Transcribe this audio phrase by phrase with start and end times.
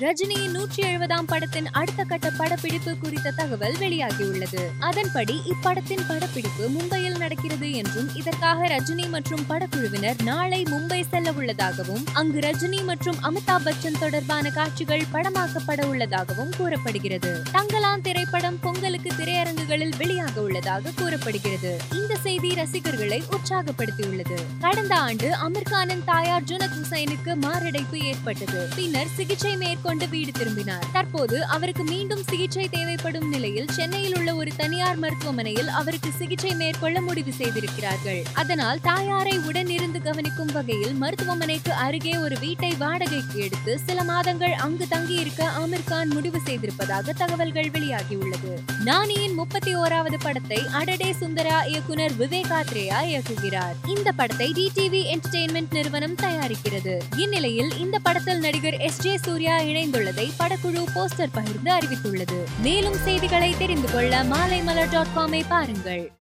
[0.00, 4.62] ரஜினியின் நூற்றி எழுபதாம் படத்தின் அடுத்த கட்ட படப்பிடிப்பு குறித்த தகவல் வெளியாகியுள்ளது.
[4.78, 12.38] அதன்படி இப்படத்தின் படப்பிடிப்பு மும்பையில் நடக்கிறது என்றும் இதற்காக ரஜினி மற்றும் படக்குழுவினர் நாளை மும்பை செல்ல உள்ளதாகவும் அங்கு
[12.38, 17.42] ரஜினி மற்றும் அமிதாப் பச்சன் தொடர்பான காட்சிகள் படமாக்கப்பட உள்ளதாகவும் கூறப்படுகிறது.
[17.52, 21.78] தங்கலான் திரைப்படம் பொங்கலுக்கு திரையரங்குகளில் வெளியாக உள்ளதாக கூறப்படுகிறது.
[21.92, 24.40] இந்த செய்தி ரசிகர்களை உற்சாகப்படுத்தியுள்ளது.
[24.60, 28.68] கடந்த ஆண்டு அமீர்கானின் தாயார் ஜுனத் ஹுசைனுக்கு மாரடைப்பு ஏற்பட்டது.
[28.76, 30.86] பின்னர் சிகிச்சை மேற்கொண்டு கொண்டு வீடு திரும்பினார்.
[30.92, 37.32] தற்போது அவருக்கு மீண்டும் சிகிச்சை தேவைப்படும் நிலையில் சென்னையில் உள்ள ஒரு தனியார் மருத்துவமனையில் அவருக்கு சிகிச்சை மேற்கொள்ள முடிவு
[37.40, 38.20] செய்திருக்கிறார்கள்.
[38.42, 45.50] அதனால் தாயாரை உடனிருந்து கவனிக்கும் வகையில் மருத்துவமனைக்கு அருகே ஒரு வீட்டை வாடகைக்கு எடுத்து சில மாதங்கள் அங்கு தங்கியிருக்க
[45.62, 48.52] ஆமிர் கான் முடிவு செய்திருப்பதாக தகவல்கள் வெளியாகியுள்ளது.
[48.84, 53.76] நானியின் முப்பத்தி ஓராவது படத்தை அடடே சுந்தரா இயக்குனர் விவேக் ஆத்ரேயா இயக்குகிறார்.
[53.96, 56.94] இந்த படத்தை டிடிவி என்டர்டெயின்மெண்ட் நிறுவனம் தயாரிக்கிறது.
[57.16, 62.44] இந்நிலையில் இந்த படத்தில் நடிகர் எஸ் ஜே சூர்யா இணைந்துள்ளதை படக்குழு போஸ்டர் பகிர்ந்து அறிவித்துள்ளது.
[62.58, 66.12] மேலும் செய்திகளை தெரிந்து கொள்ள மாலைமலர் டாட் காமை பாருங்கள்.